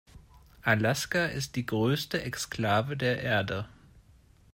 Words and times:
Alaska 0.63 1.25
ist 1.25 1.55
die 1.55 1.67
größte 1.67 2.23
Exklave 2.23 2.97
der 2.97 3.21
Erde. 3.21 3.67